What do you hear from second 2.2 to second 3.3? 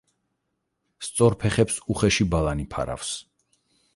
ბალანი ფარავს.